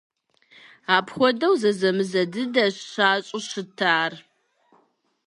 [0.95, 4.11] Апхуэдэу зэзэмызэ дыдэщ щащӀу щытар.